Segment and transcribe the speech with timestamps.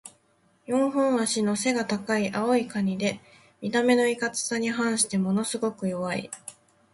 [0.65, 3.19] 四本脚の背が高い青いカニで、
[3.61, 6.31] 見た目のいかつさに反してものすごく弱い。